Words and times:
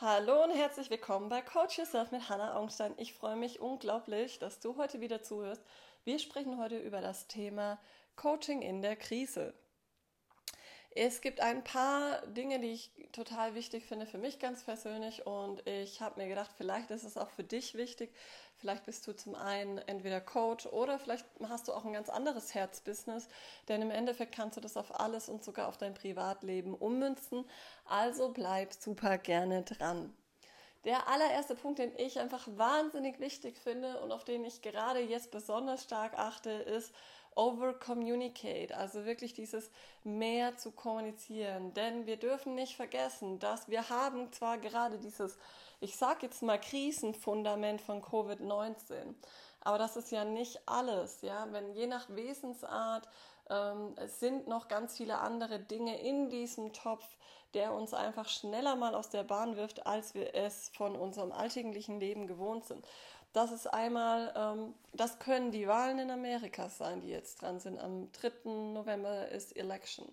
Hallo 0.00 0.44
und 0.44 0.52
herzlich 0.52 0.90
willkommen 0.90 1.28
bei 1.28 1.42
Coach 1.42 1.76
Yourself 1.76 2.12
mit 2.12 2.28
Hannah 2.28 2.54
Augstein. 2.54 2.94
Ich 2.98 3.14
freue 3.14 3.34
mich 3.34 3.58
unglaublich, 3.58 4.38
dass 4.38 4.60
du 4.60 4.76
heute 4.76 5.00
wieder 5.00 5.22
zuhörst. 5.24 5.60
Wir 6.04 6.20
sprechen 6.20 6.56
heute 6.56 6.78
über 6.78 7.00
das 7.00 7.26
Thema 7.26 7.80
Coaching 8.14 8.62
in 8.62 8.80
der 8.80 8.94
Krise. 8.94 9.54
Es 11.00 11.20
gibt 11.20 11.38
ein 11.38 11.62
paar 11.62 12.26
Dinge, 12.26 12.58
die 12.58 12.72
ich 12.72 12.90
total 13.12 13.54
wichtig 13.54 13.84
finde 13.84 14.04
für 14.04 14.18
mich 14.18 14.40
ganz 14.40 14.64
persönlich 14.64 15.24
und 15.28 15.64
ich 15.64 16.00
habe 16.00 16.20
mir 16.20 16.26
gedacht, 16.26 16.50
vielleicht 16.56 16.90
ist 16.90 17.04
es 17.04 17.16
auch 17.16 17.30
für 17.30 17.44
dich 17.44 17.76
wichtig. 17.76 18.12
Vielleicht 18.56 18.84
bist 18.84 19.06
du 19.06 19.14
zum 19.14 19.36
einen 19.36 19.78
entweder 19.78 20.20
Coach 20.20 20.66
oder 20.66 20.98
vielleicht 20.98 21.24
hast 21.48 21.68
du 21.68 21.72
auch 21.72 21.84
ein 21.84 21.92
ganz 21.92 22.08
anderes 22.08 22.52
Herzbusiness, 22.52 23.28
denn 23.68 23.80
im 23.80 23.92
Endeffekt 23.92 24.34
kannst 24.34 24.56
du 24.56 24.60
das 24.60 24.76
auf 24.76 24.98
alles 24.98 25.28
und 25.28 25.44
sogar 25.44 25.68
auf 25.68 25.78
dein 25.78 25.94
Privatleben 25.94 26.74
ummünzen. 26.74 27.44
Also 27.84 28.30
bleib 28.30 28.72
super 28.72 29.18
gerne 29.18 29.62
dran. 29.62 30.12
Der 30.84 31.06
allererste 31.06 31.54
Punkt, 31.54 31.78
den 31.78 31.92
ich 31.96 32.18
einfach 32.18 32.48
wahnsinnig 32.56 33.20
wichtig 33.20 33.56
finde 33.58 34.00
und 34.00 34.10
auf 34.10 34.24
den 34.24 34.44
ich 34.44 34.62
gerade 34.62 34.98
jetzt 34.98 35.30
besonders 35.30 35.84
stark 35.84 36.18
achte, 36.18 36.50
ist, 36.50 36.92
over 37.38 37.72
communicate, 37.72 38.76
also 38.76 39.04
wirklich 39.04 39.32
dieses 39.32 39.70
mehr 40.02 40.56
zu 40.56 40.72
kommunizieren. 40.72 41.72
Denn 41.72 42.04
wir 42.06 42.16
dürfen 42.16 42.56
nicht 42.56 42.74
vergessen, 42.74 43.38
dass 43.38 43.68
wir 43.68 43.88
haben 43.88 44.32
zwar 44.32 44.58
gerade 44.58 44.98
dieses, 44.98 45.38
ich 45.80 45.96
sag 45.96 46.22
jetzt 46.24 46.42
mal 46.42 46.58
Krisenfundament 46.58 47.80
von 47.80 48.02
Covid-19, 48.02 49.14
aber 49.60 49.78
das 49.78 49.96
ist 49.96 50.10
ja 50.10 50.24
nicht 50.24 50.60
alles, 50.66 51.22
ja. 51.22 51.46
Wenn 51.52 51.72
je 51.74 51.86
nach 51.86 52.08
Wesensart 52.10 53.08
ähm, 53.50 53.94
es 53.96 54.20
sind 54.20 54.48
noch 54.48 54.68
ganz 54.68 54.96
viele 54.96 55.18
andere 55.18 55.58
Dinge 55.58 56.00
in 56.00 56.28
diesem 56.28 56.72
Topf, 56.72 57.06
der 57.54 57.72
uns 57.72 57.94
einfach 57.94 58.28
schneller 58.28 58.76
mal 58.76 58.94
aus 58.94 59.08
der 59.08 59.24
Bahn 59.24 59.56
wirft, 59.56 59.86
als 59.86 60.14
wir 60.14 60.34
es 60.34 60.70
von 60.74 60.96
unserem 60.96 61.32
alltäglichen 61.32 61.98
Leben 61.98 62.26
gewohnt 62.26 62.66
sind. 62.66 62.84
Das 63.32 63.52
ist 63.52 63.66
einmal, 63.66 64.32
ähm, 64.36 64.74
das 64.92 65.18
können 65.18 65.52
die 65.52 65.68
Wahlen 65.68 65.98
in 65.98 66.10
Amerika 66.10 66.68
sein, 66.68 67.00
die 67.00 67.08
jetzt 67.08 67.42
dran 67.42 67.60
sind. 67.60 67.78
Am 67.78 68.10
3. 68.12 68.48
November 68.72 69.28
ist 69.28 69.56
Election. 69.56 70.06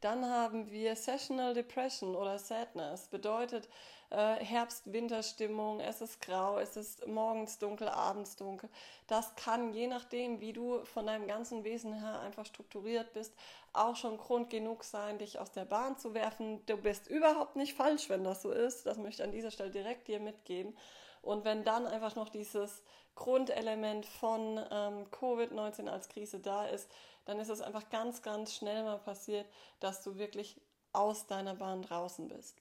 Dann 0.00 0.28
haben 0.28 0.70
wir 0.70 0.94
Sessional 0.94 1.54
Depression 1.54 2.14
oder 2.14 2.38
Sadness. 2.38 3.08
Bedeutet 3.08 3.68
äh, 4.10 4.36
Herbst-Winterstimmung, 4.36 5.80
es 5.80 6.00
ist 6.00 6.20
grau, 6.20 6.58
es 6.58 6.76
ist 6.76 7.06
morgens 7.08 7.58
dunkel, 7.58 7.88
abends 7.88 8.36
dunkel. 8.36 8.70
Das 9.08 9.34
kann, 9.34 9.72
je 9.72 9.88
nachdem, 9.88 10.40
wie 10.40 10.52
du 10.52 10.84
von 10.84 11.06
deinem 11.06 11.26
ganzen 11.26 11.64
Wesen 11.64 11.92
her 11.92 12.20
einfach 12.20 12.46
strukturiert 12.46 13.12
bist, 13.12 13.34
auch 13.72 13.96
schon 13.96 14.18
Grund 14.18 14.50
genug 14.50 14.84
sein, 14.84 15.18
dich 15.18 15.40
aus 15.40 15.50
der 15.50 15.64
Bahn 15.64 15.98
zu 15.98 16.14
werfen. 16.14 16.64
Du 16.66 16.76
bist 16.76 17.08
überhaupt 17.08 17.56
nicht 17.56 17.74
falsch, 17.74 18.08
wenn 18.08 18.22
das 18.22 18.42
so 18.42 18.52
ist. 18.52 18.86
Das 18.86 18.98
möchte 18.98 19.22
ich 19.22 19.28
an 19.28 19.32
dieser 19.32 19.50
Stelle 19.50 19.70
direkt 19.70 20.06
dir 20.06 20.20
mitgeben. 20.20 20.76
Und 21.22 21.44
wenn 21.44 21.64
dann 21.64 21.86
einfach 21.86 22.16
noch 22.16 22.28
dieses 22.28 22.82
Grundelement 23.14 24.06
von 24.06 24.58
ähm, 24.70 25.06
Covid-19 25.10 25.88
als 25.88 26.08
Krise 26.08 26.40
da 26.40 26.66
ist, 26.66 26.90
dann 27.24 27.38
ist 27.40 27.50
es 27.50 27.60
einfach 27.60 27.90
ganz, 27.90 28.22
ganz 28.22 28.54
schnell 28.54 28.84
mal 28.84 28.98
passiert, 28.98 29.46
dass 29.80 30.02
du 30.02 30.16
wirklich 30.16 30.60
aus 30.92 31.26
deiner 31.26 31.54
Bahn 31.54 31.82
draußen 31.82 32.28
bist. 32.28 32.56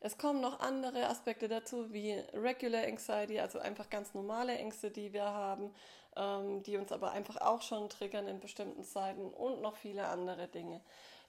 Es 0.00 0.18
kommen 0.18 0.40
noch 0.40 0.58
andere 0.58 1.06
Aspekte 1.06 1.46
dazu, 1.46 1.92
wie 1.92 2.12
Regular 2.32 2.82
Anxiety, 2.82 3.38
also 3.38 3.60
einfach 3.60 3.88
ganz 3.88 4.14
normale 4.14 4.56
Ängste, 4.58 4.90
die 4.90 5.12
wir 5.12 5.26
haben, 5.26 5.72
ähm, 6.16 6.62
die 6.64 6.76
uns 6.76 6.90
aber 6.90 7.12
einfach 7.12 7.36
auch 7.36 7.62
schon 7.62 7.88
triggern 7.88 8.26
in 8.26 8.40
bestimmten 8.40 8.82
Zeiten 8.82 9.32
und 9.32 9.60
noch 9.60 9.76
viele 9.76 10.08
andere 10.08 10.48
Dinge. 10.48 10.80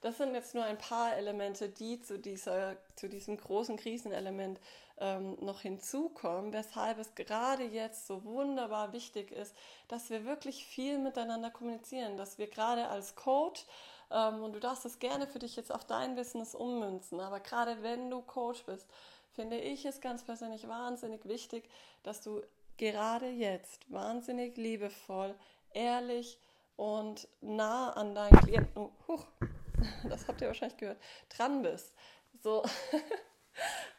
Das 0.02 0.18
sind 0.18 0.34
jetzt 0.34 0.56
nur 0.56 0.64
ein 0.64 0.78
paar 0.78 1.16
Elemente, 1.16 1.70
die 1.70 2.02
zu, 2.02 2.18
dieser, 2.18 2.76
zu 2.96 3.08
diesem 3.08 3.38
großen 3.38 3.78
Krisenelement 3.78 4.60
ähm, 5.00 5.38
noch 5.42 5.62
hinzukommen, 5.62 6.54
weshalb 6.54 7.00
es 7.00 7.16
gerade 7.16 7.64
jetzt 7.64 8.08
so 8.08 8.24
wunderbar 8.24 8.94
wichtig 8.94 9.32
ist, 9.32 9.56
dass 9.88 10.10
wir 10.10 10.26
wirklich 10.26 10.66
viel 10.66 11.00
miteinander 11.00 11.50
kommunizieren, 11.50 12.18
dass 12.18 12.38
wir 12.38 12.48
gerade 12.48 12.88
als 12.88 13.16
Coach 13.16 13.66
ähm, 14.12 14.44
und 14.44 14.54
du 14.54 14.60
darfst 14.60 14.86
es 14.86 15.00
gerne 15.00 15.28
für 15.28 15.40
dich 15.40 15.56
jetzt 15.56 15.74
auf 15.74 15.86
dein 15.86 16.16
Business 16.16 16.56
ummünzen, 16.56 17.20
aber 17.20 17.40
gerade 17.40 17.82
wenn 17.82 18.10
du 18.10 18.22
Coach 18.22 18.64
bist, 18.66 18.88
finde 19.32 19.58
ich 19.58 19.86
es 19.86 20.00
ganz 20.00 20.24
persönlich 20.24 20.68
wahnsinnig 20.68 21.26
wichtig, 21.26 21.68
dass 22.04 22.22
du 22.22 22.42
gerade 22.78 23.30
jetzt 23.30 23.92
wahnsinnig 23.92 24.58
liebevoll, 24.58 25.36
ehrlich 25.74 26.40
und 26.76 27.28
nah 27.42 27.92
an 27.92 28.16
deinen 28.16 28.38
Klienten, 28.40 28.90
huch, 29.08 29.26
das 30.10 30.28
habt 30.28 30.42
ihr 30.42 30.48
wahrscheinlich 30.48 30.78
gehört, 30.78 31.00
dran 31.30 31.62
bist. 31.62 31.94
So, 32.42 32.64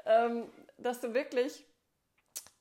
ähm, 0.07 0.51
dass 0.79 1.01
du 1.01 1.15
wirklich 1.15 1.65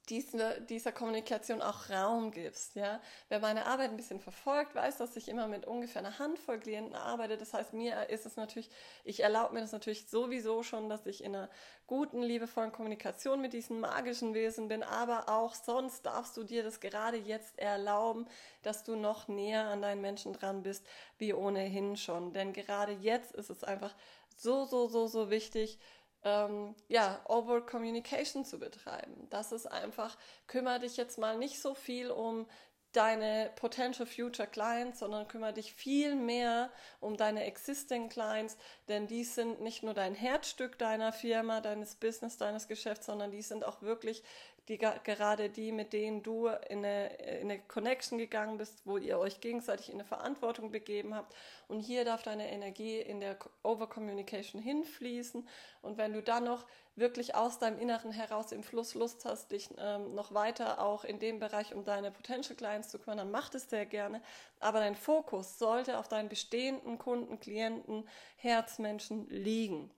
diese, 0.09 0.59
dieser 0.61 0.91
Kommunikation 0.91 1.61
auch 1.61 1.89
Raum 1.89 2.31
gibst. 2.31 2.75
Ja? 2.75 2.99
Wer 3.29 3.39
meine 3.39 3.65
Arbeit 3.65 3.91
ein 3.91 3.97
bisschen 3.97 4.19
verfolgt, 4.19 4.75
weiß, 4.75 4.97
dass 4.97 5.15
ich 5.15 5.29
immer 5.29 5.47
mit 5.47 5.65
ungefähr 5.65 6.01
einer 6.01 6.19
Handvoll 6.19 6.59
Klienten 6.59 6.95
arbeite. 6.95 7.37
Das 7.37 7.53
heißt, 7.53 7.73
mir 7.73 8.09
ist 8.09 8.25
es 8.25 8.35
natürlich, 8.35 8.69
ich 9.05 9.21
erlaube 9.21 9.53
mir 9.53 9.61
das 9.61 9.71
natürlich 9.71 10.09
sowieso 10.09 10.61
schon, 10.61 10.89
dass 10.89 11.05
ich 11.05 11.23
in 11.23 11.35
einer 11.35 11.49
guten, 11.87 12.21
liebevollen 12.21 12.73
Kommunikation 12.73 13.41
mit 13.41 13.53
diesen 13.53 13.79
magischen 13.79 14.33
Wesen 14.33 14.67
bin, 14.67 14.83
aber 14.83 15.29
auch 15.29 15.55
sonst 15.55 16.05
darfst 16.05 16.35
du 16.35 16.43
dir 16.43 16.63
das 16.63 16.81
gerade 16.81 17.17
jetzt 17.17 17.57
erlauben, 17.57 18.27
dass 18.61 18.83
du 18.83 18.95
noch 18.95 19.29
näher 19.29 19.65
an 19.67 19.81
deinen 19.81 20.01
Menschen 20.01 20.33
dran 20.33 20.63
bist, 20.63 20.85
wie 21.17 21.33
ohnehin 21.33 21.95
schon. 21.95 22.33
Denn 22.33 22.51
gerade 22.51 22.91
jetzt 22.91 23.33
ist 23.33 23.49
es 23.49 23.63
einfach 23.63 23.95
so, 24.35 24.65
so, 24.65 24.87
so, 24.87 25.07
so 25.07 25.29
wichtig, 25.29 25.79
ähm, 26.23 26.75
ja, 26.87 27.19
Over 27.27 27.65
Communication 27.65 28.45
zu 28.45 28.59
betreiben. 28.59 29.27
Das 29.29 29.51
ist 29.51 29.65
einfach, 29.65 30.17
kümmere 30.47 30.79
dich 30.79 30.97
jetzt 30.97 31.17
mal 31.17 31.37
nicht 31.37 31.61
so 31.61 31.73
viel 31.73 32.11
um 32.11 32.47
deine 32.93 33.51
Potential 33.55 34.05
Future 34.05 34.47
Clients, 34.47 34.99
sondern 34.99 35.27
kümmere 35.27 35.53
dich 35.53 35.73
viel 35.73 36.15
mehr 36.15 36.71
um 36.99 37.17
deine 37.17 37.43
Existing 37.43 38.07
Clients, 38.07 38.55
denn 38.87 39.07
die 39.07 39.23
sind 39.23 39.61
nicht 39.61 39.83
nur 39.83 39.95
dein 39.95 40.13
Herzstück 40.13 40.77
deiner 40.77 41.11
Firma, 41.11 41.59
deines 41.59 41.95
Business, 41.95 42.37
deines 42.37 42.67
Geschäfts, 42.67 43.07
sondern 43.07 43.31
die 43.31 43.41
sind 43.41 43.65
auch 43.65 43.81
wirklich 43.81 44.23
die, 44.69 44.77
gerade 44.77 45.49
die, 45.49 45.71
mit 45.73 45.91
denen 45.91 46.23
du 46.23 46.47
in 46.47 46.85
eine, 46.85 47.13
in 47.15 47.51
eine 47.51 47.59
Connection 47.59 48.17
gegangen 48.17 48.57
bist, 48.57 48.85
wo 48.85 48.97
ihr 48.97 49.19
euch 49.19 49.41
gegenseitig 49.41 49.89
in 49.89 49.95
eine 49.95 50.05
Verantwortung 50.05 50.71
begeben 50.71 51.13
habt. 51.13 51.35
Und 51.67 51.81
hier 51.81 52.05
darf 52.05 52.23
deine 52.23 52.49
Energie 52.49 52.99
in 52.99 53.19
der 53.19 53.37
Over-Communication 53.63 54.61
hinfließen. 54.61 55.47
Und 55.81 55.97
wenn 55.97 56.13
du 56.13 56.21
dann 56.21 56.45
noch 56.45 56.65
wirklich 56.95 57.35
aus 57.35 57.59
deinem 57.59 57.77
Inneren 57.77 58.11
heraus 58.11 58.51
im 58.53 58.63
Fluss 58.63 58.93
Lust 58.93 59.25
hast, 59.25 59.51
dich 59.51 59.69
ähm, 59.77 60.15
noch 60.15 60.33
weiter 60.33 60.79
auch 60.81 61.03
in 61.03 61.19
dem 61.19 61.39
Bereich 61.39 61.73
um 61.73 61.83
deine 61.83 62.11
Potential 62.11 62.55
Clients 62.55 62.89
zu 62.89 62.99
kümmern, 62.99 63.17
dann 63.17 63.31
mach 63.31 63.49
das 63.49 63.69
sehr 63.69 63.85
gerne. 63.85 64.21
Aber 64.59 64.79
dein 64.79 64.95
Fokus 64.95 65.59
sollte 65.59 65.97
auf 65.97 66.07
deinen 66.07 66.29
bestehenden 66.29 66.97
Kunden, 66.97 67.39
Klienten, 67.39 68.07
Herzmenschen 68.37 69.27
liegen. 69.29 69.91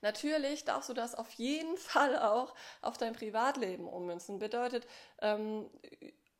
Natürlich 0.00 0.64
darfst 0.64 0.88
du 0.88 0.94
das 0.94 1.14
auf 1.14 1.30
jeden 1.32 1.76
Fall 1.78 2.18
auch 2.18 2.54
auf 2.82 2.98
dein 2.98 3.14
Privatleben 3.14 3.88
ummünzen. 3.88 4.38
Bedeutet, 4.38 4.86
ähm, 5.20 5.68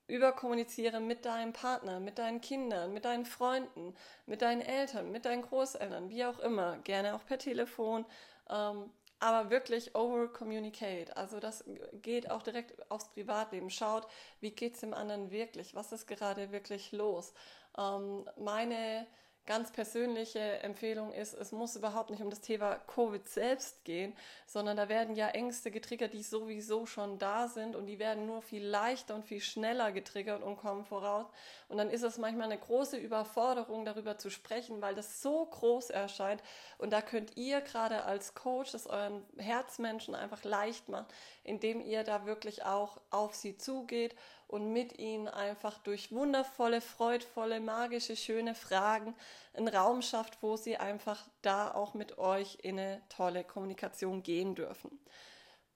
überkommuniziere 0.09 1.01
mit 1.01 1.25
deinem 1.27 1.53
Partner, 1.53 2.01
mit 2.01 2.19
deinen 2.19 2.41
Kindern, 2.41 2.93
mit 2.93 3.05
deinen 3.05 3.27
Freunden, 3.27 3.95
mit 4.27 4.43
deinen 4.43 4.63
Eltern, 4.63 5.13
mit 5.13 5.27
deinen 5.27 5.43
Großeltern, 5.43 6.09
wie 6.09 6.25
auch 6.25 6.39
immer, 6.39 6.79
gerne 6.79 7.15
auch 7.15 7.25
per 7.27 7.39
Telefon, 7.39 8.07
ähm, 8.49 8.91
aber 9.21 9.51
wirklich 9.51 9.95
over 9.95 10.29
communicate. 10.33 11.15
Also 11.17 11.41
das 11.41 11.65
geht 12.03 12.31
auch 12.31 12.43
direkt 12.43 12.91
aufs 12.91 13.09
Privatleben. 13.09 13.69
Schaut, 13.69 14.07
wie 14.41 14.53
geht's 14.53 14.81
dem 14.81 14.95
anderen 14.95 15.31
wirklich? 15.31 15.75
Was 15.75 15.93
ist 15.93 16.07
gerade 16.07 16.53
wirklich 16.53 16.93
los? 16.93 17.35
Ähm, 17.77 18.29
meine 18.39 19.07
ganz 19.49 19.73
persönliche 19.73 20.39
Empfehlung 20.63 21.11
ist, 21.11 21.33
es 21.33 21.53
muss 21.53 21.75
überhaupt 21.75 22.11
nicht 22.11 22.23
um 22.23 22.29
das 22.29 22.43
Thema 22.43 22.75
Covid 22.87 23.27
selbst 23.27 23.83
gehen, 23.83 24.15
sondern 24.47 24.77
da 24.77 24.91
werden 24.91 25.17
ja 25.17 25.29
Ängste 25.29 25.71
getriggert, 25.71 26.13
die 26.13 26.23
sowieso 26.23 26.85
schon 26.85 27.19
da 27.19 27.49
sind 27.49 27.75
und 27.75 27.87
die 27.87 27.99
werden 27.99 28.27
nur 28.27 28.43
viel 28.43 28.63
leichter 28.63 29.15
und 29.15 29.25
viel 29.25 29.41
schneller 29.41 29.91
getriggert 29.91 30.43
und 30.43 30.59
kommen 30.59 30.85
voraus. 30.85 31.27
Und 31.69 31.79
dann 31.79 31.89
ist 31.89 32.03
es 32.03 32.19
manchmal 32.19 32.45
eine 32.45 32.59
große 32.59 32.99
Überforderung, 32.99 33.87
darüber 33.87 34.19
zu 34.19 34.29
sprechen, 34.29 34.83
weil 34.83 34.95
das 34.95 35.23
so 35.23 35.47
groß 35.47 35.89
erscheint. 35.91 36.43
Und 36.77 36.93
da 36.93 37.01
könnt 37.01 37.39
ihr 37.39 37.63
gerade 37.63 38.05
als 38.05 38.35
Coach 38.35 38.75
es 38.75 38.87
euren 38.87 39.25
Herzmenschen 39.39 40.15
einfach 40.15 40.45
leicht 40.45 40.91
machen, 40.91 41.07
indem 41.43 41.81
ihr 41.81 42.05
da 42.05 42.27
wirklich 42.27 42.67
auch 42.67 43.01
auf 43.11 43.35
sie 43.35 43.57
zugeht 43.57 44.15
und 44.49 44.73
mit 44.73 44.99
ihnen 44.99 45.29
einfach 45.29 45.79
durch 45.79 46.11
wundervolle, 46.11 46.81
freudvolle, 46.81 47.61
magische, 47.61 48.17
schöne 48.17 48.55
Fragen 48.55 49.15
einen 49.53 49.69
Raum 49.69 50.03
schafft, 50.03 50.43
wo 50.43 50.57
sie 50.57 50.79
einfach 50.79 51.29
da 51.43 51.73
auch 51.73 51.95
mit 51.95 52.19
euch 52.19 52.59
in 52.63 52.79
eine 52.79 53.03
tolle 53.11 53.45
Kommunikation 53.45 54.23
gehen 54.23 54.55
dürfen. 54.55 54.99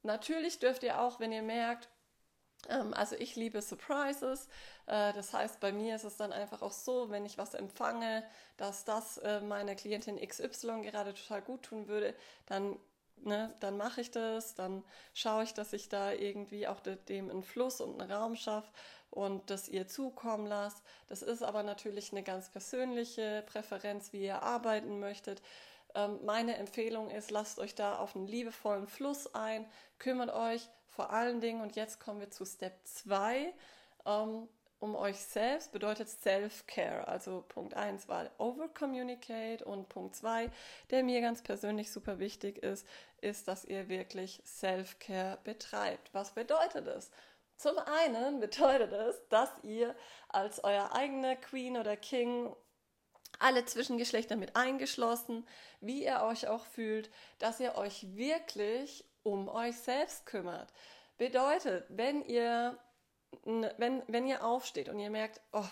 Natürlich 0.02 0.58
dürft 0.58 0.82
ihr 0.82 1.00
auch, 1.00 1.20
wenn 1.20 1.32
ihr 1.32 1.42
merkt, 1.42 1.88
ähm, 2.68 2.94
also 2.94 3.14
ich 3.16 3.36
liebe 3.36 3.60
Surprises. 3.60 4.48
Äh, 4.86 5.12
das 5.12 5.32
heißt, 5.32 5.60
bei 5.60 5.72
mir 5.72 5.96
ist 5.96 6.04
es 6.04 6.16
dann 6.16 6.32
einfach 6.32 6.62
auch 6.62 6.72
so, 6.72 7.10
wenn 7.10 7.26
ich 7.26 7.38
was 7.38 7.54
empfange, 7.54 8.24
dass 8.56 8.84
das 8.84 9.18
äh, 9.18 9.40
meiner 9.40 9.74
Klientin 9.74 10.16
XY 10.16 10.82
gerade 10.82 11.14
total 11.14 11.42
gut 11.42 11.62
tun 11.64 11.88
würde, 11.88 12.14
dann 12.46 12.78
ne, 13.24 13.54
dann 13.60 13.76
mache 13.76 14.00
ich 14.00 14.10
das, 14.10 14.54
dann 14.54 14.84
schaue 15.14 15.44
ich, 15.44 15.54
dass 15.54 15.72
ich 15.72 15.88
da 15.88 16.12
irgendwie 16.12 16.66
auch 16.66 16.80
dem 16.80 17.30
einen 17.30 17.42
Fluss 17.42 17.80
und 17.80 18.00
einen 18.00 18.10
Raum 18.10 18.36
schaffe 18.36 18.70
und 19.10 19.50
das 19.50 19.68
ihr 19.68 19.86
zukommen 19.88 20.46
lasst. 20.46 20.82
Das 21.08 21.22
ist 21.22 21.42
aber 21.42 21.62
natürlich 21.62 22.12
eine 22.12 22.22
ganz 22.22 22.48
persönliche 22.50 23.44
Präferenz, 23.46 24.12
wie 24.12 24.24
ihr 24.24 24.42
arbeiten 24.42 25.00
möchtet. 25.00 25.42
Ähm, 25.94 26.18
meine 26.24 26.56
Empfehlung 26.56 27.10
ist, 27.10 27.30
lasst 27.30 27.58
euch 27.58 27.74
da 27.74 27.98
auf 27.98 28.16
einen 28.16 28.26
liebevollen 28.26 28.86
Fluss 28.86 29.34
ein, 29.34 29.66
kümmert 29.98 30.30
euch 30.30 30.68
vor 30.88 31.10
allen 31.10 31.40
Dingen, 31.40 31.62
und 31.62 31.76
jetzt 31.76 32.00
kommen 32.00 32.20
wir 32.20 32.30
zu 32.30 32.44
Step 32.44 32.74
2, 32.84 33.52
ähm, 34.06 34.48
um 34.82 34.96
euch 34.96 35.18
selbst 35.18 35.70
bedeutet 35.70 36.08
Self-Care. 36.08 37.06
Also 37.06 37.44
Punkt 37.46 37.74
1 37.74 38.08
war 38.08 38.28
Over-Communicate 38.38 39.64
und 39.64 39.88
Punkt 39.88 40.16
2, 40.16 40.50
der 40.90 41.04
mir 41.04 41.20
ganz 41.20 41.40
persönlich 41.40 41.92
super 41.92 42.18
wichtig 42.18 42.58
ist, 42.58 42.84
ist, 43.20 43.46
dass 43.46 43.64
ihr 43.64 43.88
wirklich 43.88 44.42
Self-Care 44.44 45.38
betreibt. 45.44 46.12
Was 46.12 46.32
bedeutet 46.32 46.88
es? 46.88 47.12
Zum 47.56 47.78
einen 47.78 48.40
bedeutet 48.40 48.92
es, 48.92 49.22
dass 49.28 49.50
ihr 49.62 49.94
als 50.28 50.64
euer 50.64 50.92
eigener 50.92 51.36
Queen 51.36 51.76
oder 51.76 51.96
King 51.96 52.52
alle 53.38 53.64
Zwischengeschlechter 53.64 54.34
mit 54.34 54.56
eingeschlossen, 54.56 55.46
wie 55.80 56.04
ihr 56.04 56.22
euch 56.22 56.48
auch 56.48 56.66
fühlt, 56.66 57.08
dass 57.38 57.60
ihr 57.60 57.76
euch 57.76 58.16
wirklich 58.16 59.04
um 59.22 59.48
euch 59.48 59.76
selbst 59.76 60.26
kümmert. 60.26 60.72
Bedeutet, 61.18 61.84
wenn 61.88 62.24
ihr 62.24 62.76
wenn, 63.44 64.02
wenn 64.06 64.26
ihr 64.26 64.44
aufsteht 64.44 64.88
und 64.88 64.98
ihr 64.98 65.10
merkt, 65.10 65.40
oh, 65.52 65.64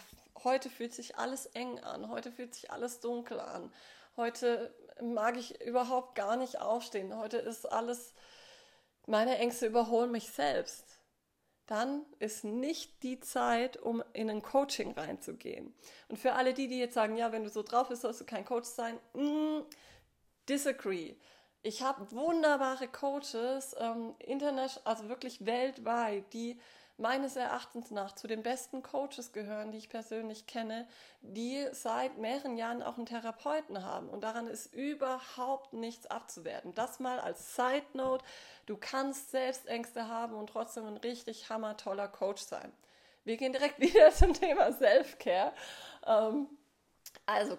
heute 0.45 0.71
fühlt 0.71 0.95
sich 0.95 1.17
alles 1.17 1.47
eng 1.47 1.79
an, 1.81 2.09
heute 2.09 2.33
fühlt 2.33 2.55
sich 2.55 2.71
alles 2.71 3.01
dunkel 3.01 3.41
an, 3.41 3.73
heute 4.17 4.75
mag 5.01 5.37
ich 5.37 5.61
überhaupt 5.63 6.15
gar 6.15 6.37
nicht 6.37 6.61
aufstehen, 6.61 7.17
heute 7.17 7.39
ist 7.39 7.71
alles, 7.71 8.15
meine 9.07 9.39
Ängste 9.39 9.67
überholen 9.67 10.11
mich 10.11 10.31
selbst, 10.31 10.85
dann 11.67 12.05
ist 12.19 12.45
nicht 12.45 13.03
die 13.05 13.21
Zeit, 13.21 13.77
um 13.77 14.03
in 14.13 14.29
ein 14.29 14.43
Coaching 14.43 14.93
reinzugehen. 14.93 15.73
Und 16.09 16.19
für 16.19 16.33
alle 16.33 16.53
die, 16.53 16.67
die 16.67 16.81
jetzt 16.81 16.95
sagen, 16.95 17.17
ja, 17.17 17.31
wenn 17.31 17.45
du 17.45 17.51
so 17.51 17.63
drauf 17.63 17.89
bist, 17.89 18.03
sollst 18.03 18.21
du 18.21 18.25
kein 18.25 18.45
Coach 18.45 18.69
sein, 18.69 18.99
mm, 19.15 19.61
disagree. 20.49 21.15
Ich 21.63 21.83
habe 21.83 22.11
wunderbare 22.11 22.89
Coaches, 22.89 23.77
ähm, 23.79 24.15
international, 24.19 24.85
also 24.85 25.09
wirklich 25.09 25.47
weltweit, 25.47 26.33
die 26.33 26.59
meines 27.01 27.35
Erachtens 27.35 27.91
nach 27.91 28.15
zu 28.15 28.27
den 28.27 28.43
besten 28.43 28.83
Coaches 28.83 29.33
gehören, 29.33 29.73
die 29.73 29.79
ich 29.79 29.89
persönlich 29.89 30.47
kenne, 30.47 30.87
die 31.23 31.67
seit 31.73 32.19
mehreren 32.19 32.57
Jahren 32.57 32.83
auch 32.83 32.99
einen 32.99 33.07
Therapeuten 33.07 33.83
haben. 33.83 34.09
Und 34.09 34.23
daran 34.23 34.47
ist 34.47 34.75
überhaupt 34.75 35.73
nichts 35.73 36.07
abzuwerten. 36.07 36.75
Das 36.75 37.01
mal 37.01 37.19
als 37.19 37.57
Side 37.57 37.87
Note. 37.95 38.25
Du 38.67 38.77
kannst 38.77 39.31
Selbstängste 39.31 40.09
haben 40.09 40.35
und 40.35 40.49
trotzdem 40.49 40.85
ein 40.87 40.99
richtig 40.99 41.49
hammertoller 41.49 42.07
Coach 42.07 42.43
sein. 42.43 42.71
Wir 43.25 43.39
gehen 43.39 43.53
direkt 43.53 43.81
wieder 43.81 44.13
zum 44.13 44.35
Thema 44.35 44.71
Self-Care. 44.73 45.53
Ähm, 46.07 46.49
also 47.25 47.57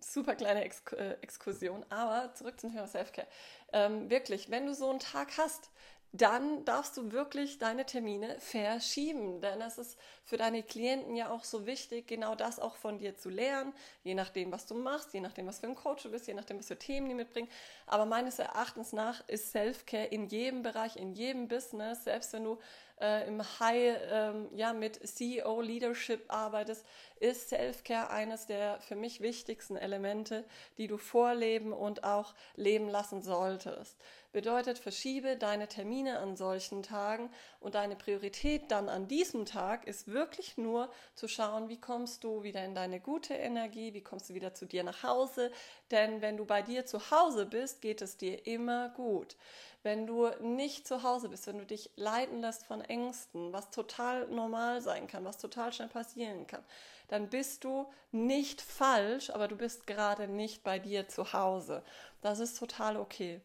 super 0.00 0.34
kleine 0.34 0.64
Ex 0.64 0.82
äh, 0.92 1.16
Exkursion, 1.20 1.84
aber 1.90 2.34
zurück 2.34 2.58
zum 2.58 2.72
Thema 2.72 2.88
Self-Care. 2.88 3.28
Ähm, 3.72 4.10
wirklich, 4.10 4.50
wenn 4.50 4.66
du 4.66 4.74
so 4.74 4.90
einen 4.90 4.98
Tag 4.98 5.28
hast, 5.38 5.70
dann 6.12 6.64
darfst 6.64 6.96
du 6.96 7.12
wirklich 7.12 7.58
deine 7.58 7.86
Termine 7.86 8.36
verschieben. 8.40 9.40
Denn 9.40 9.60
es 9.60 9.78
ist 9.78 9.98
für 10.24 10.36
deine 10.36 10.62
Klienten 10.62 11.14
ja 11.14 11.30
auch 11.30 11.44
so 11.44 11.66
wichtig, 11.66 12.08
genau 12.08 12.34
das 12.34 12.58
auch 12.58 12.76
von 12.76 12.98
dir 12.98 13.16
zu 13.16 13.30
lernen, 13.30 13.72
je 14.02 14.14
nachdem, 14.14 14.50
was 14.50 14.66
du 14.66 14.74
machst, 14.74 15.14
je 15.14 15.20
nachdem, 15.20 15.46
was 15.46 15.60
für 15.60 15.68
ein 15.68 15.74
Coach 15.74 16.02
du 16.02 16.10
bist, 16.10 16.26
je 16.26 16.34
nachdem, 16.34 16.58
was 16.58 16.66
für 16.66 16.78
Themen 16.78 17.08
die 17.08 17.14
mitbringen. 17.14 17.48
Aber 17.86 18.06
meines 18.06 18.38
Erachtens 18.38 18.92
nach 18.92 19.26
ist 19.28 19.52
Self-Care 19.52 20.06
in 20.06 20.26
jedem 20.26 20.62
Bereich, 20.62 20.96
in 20.96 21.12
jedem 21.12 21.48
Business, 21.48 22.04
selbst 22.04 22.32
wenn 22.32 22.44
du 22.44 22.58
äh, 23.00 23.26
im 23.26 23.42
High, 23.60 23.96
ähm, 24.10 24.48
ja, 24.54 24.72
mit 24.72 25.06
CEO 25.06 25.60
Leadership 25.60 26.24
arbeitest, 26.28 26.84
ist 27.18 27.48
Self-Care 27.48 28.10
eines 28.10 28.46
der 28.46 28.80
für 28.80 28.96
mich 28.96 29.20
wichtigsten 29.20 29.76
Elemente, 29.76 30.44
die 30.76 30.86
du 30.86 30.98
vorleben 30.98 31.72
und 31.72 32.04
auch 32.04 32.34
leben 32.56 32.88
lassen 32.88 33.22
solltest. 33.22 33.96
Bedeutet, 34.32 34.78
verschiebe 34.78 35.36
deine 35.36 35.66
Termine 35.66 36.20
an 36.20 36.36
solchen 36.36 36.84
Tagen 36.84 37.30
und 37.58 37.74
deine 37.74 37.96
Priorität 37.96 38.70
dann 38.70 38.88
an 38.88 39.08
diesem 39.08 39.44
Tag 39.44 39.88
ist 39.88 40.06
wirklich 40.06 40.56
nur 40.56 40.88
zu 41.16 41.26
schauen, 41.26 41.68
wie 41.68 41.80
kommst 41.80 42.22
du 42.22 42.44
wieder 42.44 42.64
in 42.64 42.76
deine 42.76 43.00
gute 43.00 43.34
Energie, 43.34 43.92
wie 43.92 44.02
kommst 44.02 44.30
du 44.30 44.34
wieder 44.34 44.54
zu 44.54 44.66
dir 44.66 44.84
nach 44.84 45.02
Hause, 45.02 45.50
denn 45.90 46.22
wenn 46.22 46.36
du 46.36 46.44
bei 46.44 46.62
dir 46.62 46.86
zu 46.86 47.10
Hause 47.10 47.44
bist, 47.44 47.82
geht 47.82 48.02
es 48.02 48.18
dir 48.18 48.46
immer 48.46 48.90
gut. 48.90 49.36
Wenn 49.82 50.06
du 50.06 50.28
nicht 50.40 50.86
zu 50.86 51.02
Hause 51.02 51.28
bist, 51.28 51.48
wenn 51.48 51.58
du 51.58 51.66
dich 51.66 51.90
leiten 51.96 52.40
lässt 52.40 52.66
von 52.66 52.82
Ängsten, 52.82 53.52
was 53.52 53.70
total 53.70 54.28
normal 54.28 54.80
sein 54.80 55.08
kann, 55.08 55.24
was 55.24 55.38
total 55.38 55.72
schnell 55.72 55.88
passieren 55.88 56.46
kann, 56.46 56.62
dann 57.08 57.28
bist 57.30 57.64
du 57.64 57.90
nicht 58.12 58.60
falsch, 58.60 59.30
aber 59.30 59.48
du 59.48 59.56
bist 59.56 59.88
gerade 59.88 60.28
nicht 60.28 60.62
bei 60.62 60.78
dir 60.78 61.08
zu 61.08 61.32
Hause. 61.32 61.82
Das 62.20 62.38
ist 62.38 62.56
total 62.56 62.96
okay. 62.96 63.40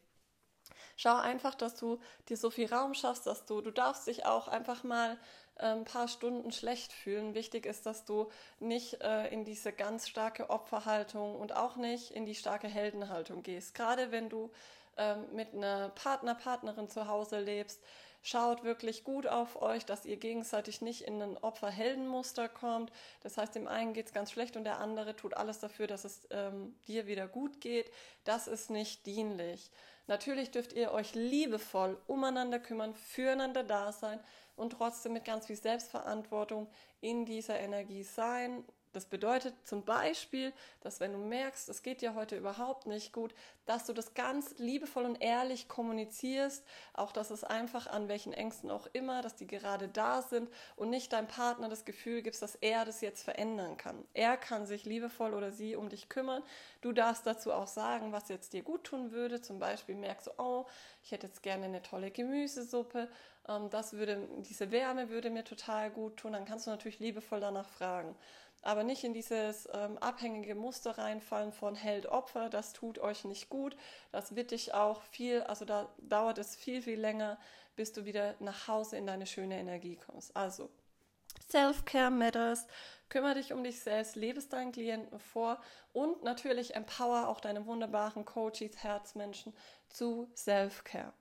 Schau 0.96 1.16
einfach, 1.16 1.56
dass 1.56 1.76
du 1.76 2.00
dir 2.30 2.38
so 2.38 2.50
viel 2.50 2.74
Raum 2.74 2.94
schaffst, 2.94 3.28
dass 3.28 3.46
du, 3.46 3.62
du 3.62 3.72
darfst 3.72 4.08
dich 4.08 4.26
auch 4.26 4.48
einfach 4.48 4.84
mal 4.84 5.18
ein 5.58 5.86
paar 5.86 6.08
Stunden 6.08 6.52
schlecht 6.52 6.92
fühlen. 6.92 7.34
Wichtig 7.34 7.66
ist, 7.66 7.86
dass 7.86 8.04
du 8.04 8.30
nicht 8.60 9.02
äh, 9.02 9.28
in 9.30 9.46
diese 9.46 9.72
ganz 9.72 10.08
starke 10.08 10.50
Opferhaltung 10.50 11.36
und 11.36 11.56
auch 11.56 11.78
nicht 11.78 12.12
in 12.12 12.26
die 12.26 12.36
starke 12.36 12.68
Heldenhaltung 12.68 13.42
gehst. 13.42 13.74
Gerade 13.74 14.12
wenn 14.12 14.28
du 14.30 14.52
ähm, 14.98 15.26
mit 15.34 15.54
einer 15.54 15.90
Partner, 15.90 16.36
Partnerin 16.36 16.90
zu 16.90 17.08
Hause 17.08 17.40
lebst, 17.40 17.82
schaut 18.26 18.64
wirklich 18.64 19.04
gut 19.04 19.28
auf 19.28 19.62
euch, 19.62 19.86
dass 19.86 20.04
ihr 20.04 20.18
gegenseitig 20.18 20.82
nicht 20.82 21.02
in 21.02 21.22
ein 21.22 21.38
Opfer-Helden-Muster 21.38 22.50
kommt. 22.50 22.92
Das 23.22 23.38
heißt, 23.38 23.54
dem 23.54 23.68
einen 23.68 23.94
geht 23.94 24.08
es 24.08 24.14
ganz 24.14 24.32
schlecht 24.32 24.58
und 24.58 24.64
der 24.64 24.80
andere 24.80 25.16
tut 25.16 25.36
alles 25.36 25.60
dafür, 25.60 25.86
dass 25.86 26.06
es 26.06 26.28
ähm, 26.32 26.76
dir 26.88 27.06
wieder 27.06 27.28
gut 27.28 27.62
geht. 27.62 27.92
Das 28.24 28.48
ist 28.48 28.72
nicht 28.72 29.06
dienlich. 29.06 29.70
Natürlich 30.08 30.50
dürft 30.50 30.74
ihr 30.74 30.92
euch 30.92 31.14
liebevoll 31.14 32.00
umeinander 32.08 32.60
kümmern, 32.60 32.96
füreinander 32.96 33.64
da 33.64 33.92
sein 33.92 34.20
und 34.56 34.72
trotzdem 34.72 35.14
mit 35.14 35.26
ganz 35.26 35.46
viel 35.46 35.56
Selbstverantwortung 35.56 36.68
in 37.02 37.26
dieser 37.26 37.60
Energie 37.60 38.04
sein, 38.04 38.64
das 38.96 39.06
bedeutet 39.06 39.54
zum 39.66 39.84
Beispiel, 39.84 40.54
dass 40.80 41.00
wenn 41.00 41.12
du 41.12 41.20
merkst, 41.20 41.68
es 41.68 41.84
geht 41.84 42.02
dir 42.02 42.16
heute 42.16 42.38
überhaupt 42.38 42.88
nicht 42.88 43.12
gut, 43.12 43.36
dass 43.66 43.86
du 43.86 43.94
das 43.94 44.14
ganz 44.14 44.56
liebevoll 44.58 45.04
und 45.04 45.22
ehrlich 45.22 45.68
kommunizierst, 45.68 46.64
auch 46.94 47.12
dass 47.12 47.30
es 47.30 47.44
einfach 47.44 47.88
an 47.88 48.08
welchen 48.08 48.32
Ängsten 48.32 48.72
auch 48.72 48.88
immer, 48.94 49.22
dass 49.22 49.36
die 49.36 49.48
gerade 49.48 49.88
da 49.90 50.22
sind 50.22 50.50
und 50.78 50.90
nicht 50.90 51.12
deinem 51.12 51.28
Partner 51.28 51.68
das 51.68 51.84
Gefühl 51.84 52.22
gibst, 52.22 52.42
dass 52.42 52.56
er 52.56 52.86
das 52.86 53.02
jetzt 53.02 53.24
verändern 53.24 53.76
kann. 53.76 54.06
Er 54.14 54.38
kann 54.38 54.66
sich 54.66 54.86
liebevoll 54.86 55.34
oder 55.34 55.52
sie 55.52 55.76
um 55.76 55.90
dich 55.90 56.08
kümmern. 56.08 56.44
Du 56.82 56.94
darfst 56.94 57.26
dazu 57.26 57.52
auch 57.52 57.68
sagen, 57.68 58.14
was 58.14 58.30
jetzt 58.30 58.54
dir 58.54 58.64
gut 58.64 58.86
tun 58.86 59.12
würde. 59.12 59.42
Zum 59.42 59.60
Beispiel 59.60 59.96
merkst 59.96 60.28
du, 60.28 60.32
oh, 60.38 60.66
ich 61.04 61.12
hätte 61.12 61.28
jetzt 61.28 61.44
gerne 61.44 61.66
eine 61.66 61.82
tolle 61.82 62.12
Gemüsesuppe. 62.12 63.10
Ähm, 63.48 63.70
das 63.70 63.94
würde, 63.94 64.28
diese 64.38 64.72
Wärme 64.72 65.10
würde 65.10 65.30
mir 65.30 65.44
total 65.44 65.90
gut 65.90 66.18
tun. 66.18 66.34
Dann 66.34 66.46
kannst 66.46 66.68
du 66.68 66.72
natürlich 66.72 67.00
liebevoll 67.00 67.40
danach 67.40 67.68
fragen 67.68 68.16
aber 68.66 68.84
nicht 68.84 69.04
in 69.04 69.14
dieses 69.14 69.70
ähm, 69.74 69.98
abhängige 70.00 70.56
Muster 70.56 70.98
reinfallen 70.98 71.52
von 71.52 71.76
Held-Opfer. 71.76 72.50
Das 72.50 72.74
tut 72.74 73.00
euch 73.00 73.24
nicht 73.24 73.50
gut. 73.50 73.78
Das 74.12 74.36
wird 74.36 74.52
dich 74.52 74.74
auch 74.74 75.02
viel, 75.04 75.44
also 75.44 75.66
da 75.66 75.88
dauert 76.00 76.40
es 76.40 76.56
viel, 76.56 76.82
viel 76.82 77.00
länger, 77.00 77.38
bis 77.76 77.94
du 77.94 78.06
wieder 78.06 78.36
nach 78.40 78.68
Hause 78.68 78.98
in 78.98 79.06
deine 79.06 79.28
schöne 79.28 79.60
Energie 79.60 79.98
kommst. 79.98 80.36
Also, 80.36 80.70
Self-Care 81.50 82.10
matters. 82.10 82.66
Kümmere 83.08 83.36
dich 83.36 83.54
um 83.54 83.64
dich 83.64 83.80
selbst, 83.82 84.16
lebe 84.16 84.40
es 84.40 84.50
deinen 84.50 84.72
Klienten 84.72 85.20
vor 85.20 85.62
und 85.94 86.24
natürlich 86.24 86.74
empower 86.74 87.28
auch 87.28 87.40
deine 87.40 87.68
wunderbaren 87.68 88.26
Coaches, 88.26 88.84
Herzmenschen 88.84 89.54
zu 89.90 90.28
Self-Care. 90.36 91.14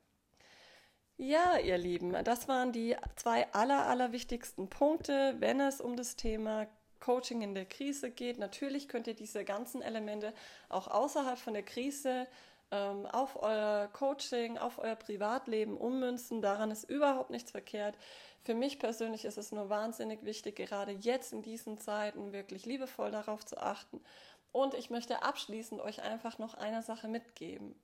Ja, 1.18 1.58
ihr 1.58 1.76
Lieben, 1.76 2.12
das 2.24 2.48
waren 2.48 2.72
die 2.72 2.96
zwei 3.16 3.52
aller, 3.52 3.86
aller 3.86 4.12
wichtigsten 4.12 4.68
Punkte, 4.68 5.36
wenn 5.38 5.60
es 5.60 5.80
um 5.80 5.94
das 5.94 6.16
Thema 6.16 6.66
Coaching 7.04 7.42
in 7.42 7.54
der 7.54 7.66
Krise 7.66 8.10
geht. 8.10 8.38
Natürlich 8.38 8.88
könnt 8.88 9.06
ihr 9.06 9.14
diese 9.14 9.44
ganzen 9.44 9.82
Elemente 9.82 10.32
auch 10.70 10.88
außerhalb 10.88 11.38
von 11.38 11.52
der 11.52 11.62
Krise 11.62 12.26
ähm, 12.70 13.04
auf 13.06 13.42
euer 13.42 13.90
Coaching, 13.92 14.56
auf 14.56 14.78
euer 14.78 14.96
Privatleben 14.96 15.76
ummünzen. 15.76 16.40
Daran 16.40 16.70
ist 16.70 16.84
überhaupt 16.84 17.28
nichts 17.28 17.50
verkehrt. 17.50 17.94
Für 18.42 18.54
mich 18.54 18.78
persönlich 18.78 19.26
ist 19.26 19.36
es 19.36 19.52
nur 19.52 19.68
wahnsinnig 19.68 20.24
wichtig, 20.24 20.56
gerade 20.56 20.92
jetzt 20.92 21.32
in 21.34 21.42
diesen 21.42 21.78
Zeiten 21.78 22.32
wirklich 22.32 22.64
liebevoll 22.64 23.10
darauf 23.10 23.44
zu 23.44 23.58
achten. 23.58 24.00
Und 24.50 24.72
ich 24.72 24.88
möchte 24.88 25.22
abschließend 25.22 25.82
euch 25.82 26.02
einfach 26.02 26.38
noch 26.38 26.54
eine 26.54 26.82
Sache 26.82 27.08
mitgeben. 27.08 27.74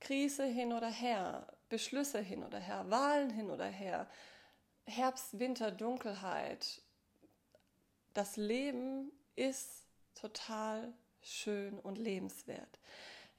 Krise 0.00 0.44
hin 0.44 0.72
oder 0.72 0.88
her, 0.88 1.46
Beschlüsse 1.68 2.18
hin 2.18 2.42
oder 2.42 2.58
her, 2.58 2.86
Wahlen 2.88 3.30
hin 3.30 3.50
oder 3.50 3.66
her, 3.66 4.08
Herbst, 4.86 5.38
Winter, 5.38 5.70
Dunkelheit, 5.70 6.82
das 8.14 8.36
Leben 8.36 9.10
ist 9.36 9.86
total 10.14 10.92
schön 11.22 11.78
und 11.78 11.98
lebenswert. 11.98 12.78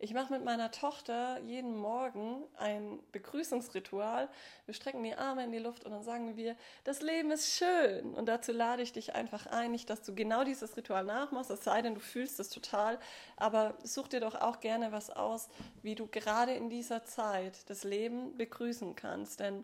Ich 0.04 0.16
mache 0.16 0.34
mit 0.34 0.44
meiner 0.44 0.72
Tochter 0.72 1.40
jeden 1.42 1.78
Morgen 1.78 2.44
ein 2.58 3.00
Begrüßungsritual. 3.12 4.30
Wir 4.66 4.74
strecken 4.74 5.04
die 5.04 5.14
Arme 5.14 5.44
in 5.44 5.52
die 5.52 5.60
Luft 5.60 5.86
und 5.86 5.92
dann 5.92 6.02
sagen 6.02 6.36
wir, 6.36 6.56
das 6.86 7.04
Leben 7.04 7.30
ist 7.30 7.56
schön. 7.56 8.16
Und 8.16 8.26
dazu 8.26 8.52
lade 8.52 8.82
ich 8.82 8.94
dich 8.94 9.14
einfach 9.14 9.46
ein, 9.46 9.70
nicht, 9.70 9.92
dass 9.92 10.02
du 10.02 10.16
genau 10.16 10.44
dieses 10.44 10.76
Ritual 10.76 11.04
nachmachst, 11.06 11.52
es 11.52 11.64
sei 11.64 11.84
denn, 11.84 11.94
du 11.94 12.02
fühlst 12.02 12.40
es 12.40 12.50
total. 12.50 12.98
Aber 13.38 13.78
such 13.84 14.08
dir 14.08 14.22
doch 14.22 14.34
auch 14.34 14.60
gerne 14.60 14.92
was 14.92 15.12
aus, 15.12 15.50
wie 15.84 15.94
du 15.94 16.08
gerade 16.08 16.54
in 16.56 16.72
dieser 16.72 17.06
Zeit 17.06 17.70
das 17.70 17.84
Leben 17.84 18.36
begrüßen 18.38 18.96
kannst. 18.96 19.40
Denn 19.40 19.64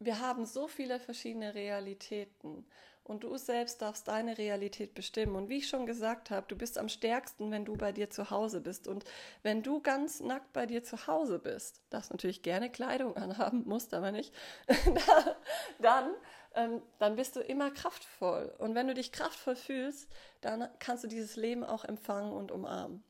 wir 0.00 0.18
haben 0.18 0.46
so 0.46 0.66
viele 0.66 0.98
verschiedene 0.98 1.54
Realitäten 1.54 2.66
und 3.08 3.24
du 3.24 3.36
selbst 3.38 3.80
darfst 3.80 4.06
deine 4.06 4.36
Realität 4.36 4.94
bestimmen. 4.94 5.34
Und 5.34 5.48
wie 5.48 5.56
ich 5.58 5.68
schon 5.68 5.86
gesagt 5.86 6.30
habe, 6.30 6.46
du 6.46 6.56
bist 6.56 6.78
am 6.78 6.88
stärksten, 6.88 7.50
wenn 7.50 7.64
du 7.64 7.74
bei 7.74 7.90
dir 7.90 8.10
zu 8.10 8.30
Hause 8.30 8.60
bist. 8.60 8.86
Und 8.86 9.04
wenn 9.42 9.62
du 9.62 9.80
ganz 9.80 10.20
nackt 10.20 10.52
bei 10.52 10.66
dir 10.66 10.84
zu 10.84 11.06
Hause 11.06 11.38
bist, 11.38 11.80
darfst 11.90 12.10
natürlich 12.10 12.42
gerne 12.42 12.70
Kleidung 12.70 13.16
anhaben, 13.16 13.64
musst 13.66 13.94
aber 13.94 14.12
nicht, 14.12 14.34
dann, 15.78 16.10
ähm, 16.54 16.82
dann 16.98 17.16
bist 17.16 17.36
du 17.36 17.40
immer 17.40 17.70
kraftvoll. 17.70 18.54
Und 18.58 18.74
wenn 18.74 18.86
du 18.86 18.94
dich 18.94 19.10
kraftvoll 19.10 19.56
fühlst, 19.56 20.08
dann 20.42 20.68
kannst 20.78 21.02
du 21.02 21.08
dieses 21.08 21.36
Leben 21.36 21.64
auch 21.64 21.84
empfangen 21.84 22.32
und 22.32 22.52
umarmen. 22.52 23.02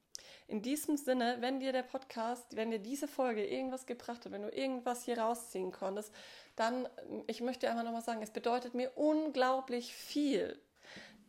In 0.47 0.63
diesem 0.63 0.97
Sinne, 0.97 1.37
wenn 1.41 1.61
dir 1.61 1.73
der 1.73 1.83
Podcast, 1.83 2.57
wenn 2.57 2.71
dir 2.71 2.79
diese 2.79 3.09
Folge 3.09 3.47
irgendwas 3.47 3.87
gebracht 3.87 4.25
hat, 4.25 4.33
wenn 4.33 4.43
du 4.43 4.51
irgendwas 4.51 5.05
hier 5.05 5.19
rausziehen 5.19 5.73
konntest, 5.73 6.13
dann, 6.57 6.89
ich 7.27 7.41
möchte 7.41 7.69
einfach 7.71 7.85
nochmal 7.85 8.03
sagen, 8.03 8.23
es 8.23 8.31
bedeutet 8.31 8.75
mir 8.75 8.97
unglaublich 8.97 9.95
viel, 9.95 10.61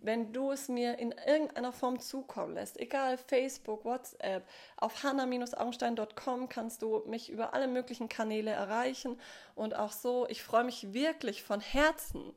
wenn 0.02 0.32
du 0.32 0.52
es 0.52 0.70
mir 0.70 0.98
in 0.98 1.14
irgendeiner 1.28 1.74
Form 1.74 2.00
zukommen 2.00 2.54
lässt, 2.54 2.80
egal 2.80 3.18
Facebook, 3.18 3.84
WhatsApp, 3.84 4.48
auf 4.78 5.04
hanna-augenstein.com 5.04 6.48
kannst 6.48 6.82
du 6.82 7.04
mich 7.06 7.30
über 7.30 7.54
alle 7.54 7.68
möglichen 7.68 8.08
Kanäle 8.08 8.52
erreichen. 8.52 9.20
Und 9.56 9.76
auch 9.76 9.92
so, 9.92 10.26
ich 10.30 10.42
freue 10.42 10.64
mich 10.64 10.94
wirklich 10.94 11.44
von 11.44 11.60
Herzen, 11.60 12.34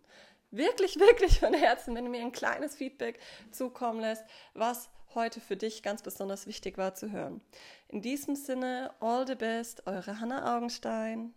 wirklich, 0.50 0.98
wirklich 0.98 1.38
von 1.38 1.54
Herzen, 1.54 1.94
wenn 1.94 2.04
du 2.04 2.10
mir 2.10 2.20
ein 2.20 2.32
kleines 2.32 2.74
Feedback 2.74 3.20
zukommen 3.52 4.00
lässt, 4.00 4.24
was 4.54 4.90
heute 5.14 5.40
für 5.40 5.56
dich 5.56 5.82
ganz 5.82 6.02
besonders 6.02 6.46
wichtig 6.46 6.78
war 6.78 6.94
zu 6.94 7.10
hören. 7.10 7.40
In 7.88 8.02
diesem 8.02 8.36
Sinne, 8.36 8.92
all 9.00 9.26
the 9.26 9.34
best, 9.34 9.86
eure 9.86 10.20
Hanna 10.20 10.56
Augenstein. 10.56 11.34